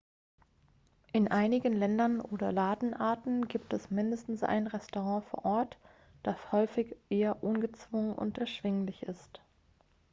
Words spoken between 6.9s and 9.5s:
eher ungezwungen und erschwinglich ist